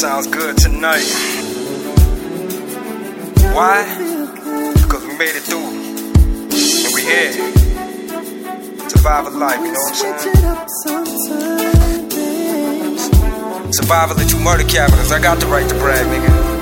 [0.00, 1.04] sounds good tonight.
[3.52, 3.84] Why?
[4.72, 5.58] Because we made it through.
[5.60, 7.32] And we here.
[8.88, 10.52] Survival life, you know what I'm saying?
[13.72, 15.12] Survival of two murder capitals.
[15.12, 16.59] I got the right to brag, nigga.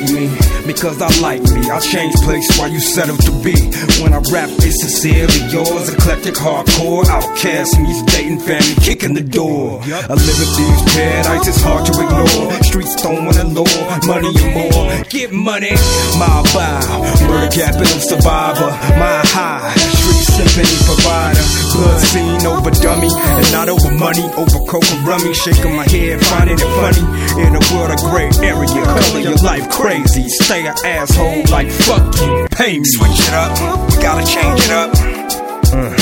[0.00, 0.28] Like me
[0.66, 1.68] because I like me.
[1.70, 3.54] I'll change place while you settle to be.
[4.02, 5.92] When I rap, it's sincerely yours.
[5.92, 9.80] Eclectic, hardcore, outcast meets dating family, kicking the door.
[9.82, 12.62] I live in these paradise, it's hard to ignore.
[12.62, 15.04] Streets throwing the law, money and more.
[15.08, 15.72] Get money,
[16.18, 17.28] my bow.
[17.28, 19.99] Murder capital survivor, my high.
[20.40, 21.44] Symphony provider.
[21.76, 25.34] Blood scene over dummy, and not over money, over coke and rummy.
[25.34, 27.04] Shaking my head, finding it funny.
[27.44, 30.24] In a world of gray area, color your life crazy.
[30.40, 32.84] Stay an asshole like fuck you, pay me.
[32.88, 33.52] Switch it up.
[33.92, 34.90] We gotta change it up.
[35.76, 35.92] Uh,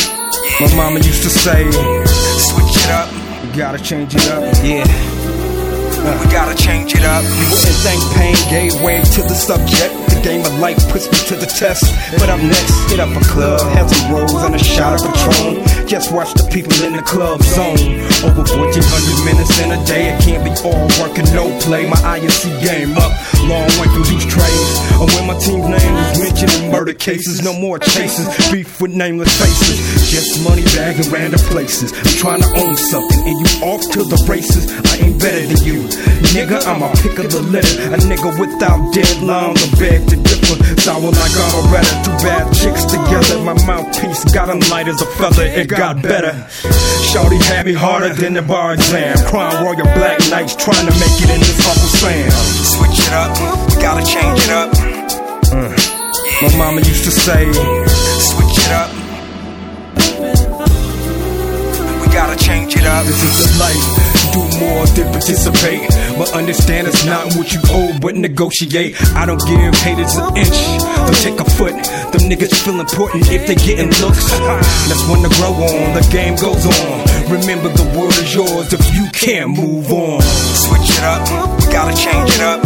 [0.63, 3.11] my mama used to say, Switch it up.
[3.43, 4.55] we gotta change it up.
[4.63, 4.87] Yeah.
[4.87, 7.25] Uh, we gotta change it up.
[7.25, 10.08] Wouldn't think pain gave way to the subject.
[10.23, 11.85] Game of life puts me to the test.
[12.19, 15.87] But I'm next, hit up a club, have some rolls and a shot of Patron.
[15.87, 17.79] Just watch the people in the club zone.
[18.27, 21.89] Over 1400 minutes in a day, it can't be all work and no play.
[21.89, 23.15] My INC game up,
[23.47, 24.73] long way through these trades.
[26.79, 30.11] Murder cases, no more chases, beef with nameless faces.
[30.11, 31.91] Just money bagging random places.
[31.91, 34.71] I'm trying to own something, and you off to the races.
[34.87, 35.83] I ain't better than you.
[36.31, 37.95] Nigga, I'm a pick of the litter.
[37.95, 40.57] A nigga without deadline, the beg to differ.
[40.79, 41.97] Sour like I'm a redder.
[42.07, 43.43] Two bad chicks together.
[43.43, 45.45] My mouthpiece got got 'em light as a feather.
[45.45, 46.47] It got better.
[47.11, 49.19] Shorty had me harder than the bar exam.
[49.27, 52.31] Crime royal black knights trying to make it in this Uncle Sam.
[52.75, 53.31] Switch it up.
[53.67, 54.78] We gotta change it up.
[56.41, 58.91] My mama used to say, Switch it up.
[62.01, 63.05] We gotta change it up.
[63.07, 63.85] This is the life.
[64.33, 65.83] Do more than participate.
[66.17, 68.95] But understand it's not what you owe, but negotiate.
[69.17, 70.59] I don't give haters an inch.
[71.11, 71.75] They'll take a foot.
[72.15, 74.31] Them niggas feel important if they getting looks.
[74.87, 75.95] That's when the grow on.
[75.99, 77.35] The game goes on.
[77.35, 80.23] Remember the world is yours if you can't move on.
[80.23, 81.59] Switch it up.
[81.59, 82.63] We gotta change it up.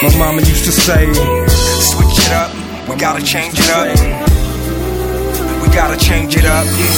[0.00, 1.06] My mama used to say,
[1.90, 2.50] Switch it up.
[2.88, 3.86] We gotta change it up.
[5.62, 6.66] We gotta change it up.
[6.66, 6.94] Yeah.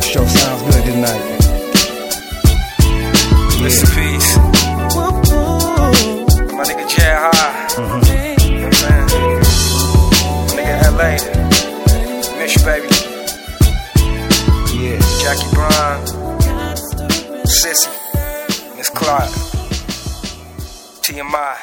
[0.00, 1.22] show sounds good tonight.
[3.62, 4.30] Rest in peace.
[6.56, 7.66] My nigga Jay High.
[7.76, 8.52] Mm-hmm.
[8.52, 9.02] You know what?
[10.46, 11.12] My nigga LA.
[12.38, 12.88] Miss you, baby.
[14.78, 14.98] Yeah.
[15.22, 15.98] Jackie Brown.
[17.58, 17.90] Sissy.
[18.76, 19.30] Miss Clark.
[21.02, 21.54] TMI.